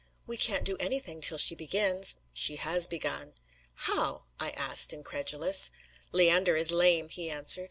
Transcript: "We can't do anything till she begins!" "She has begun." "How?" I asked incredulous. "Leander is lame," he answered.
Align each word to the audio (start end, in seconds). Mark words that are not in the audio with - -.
"We 0.25 0.35
can't 0.35 0.65
do 0.65 0.77
anything 0.79 1.21
till 1.21 1.37
she 1.37 1.53
begins!" 1.53 2.15
"She 2.33 2.55
has 2.55 2.87
begun." 2.87 3.33
"How?" 3.85 4.23
I 4.39 4.49
asked 4.49 4.93
incredulous. 4.93 5.69
"Leander 6.11 6.55
is 6.55 6.71
lame," 6.71 7.07
he 7.09 7.29
answered. 7.29 7.59